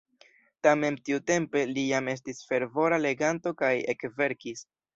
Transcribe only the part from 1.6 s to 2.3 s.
li jam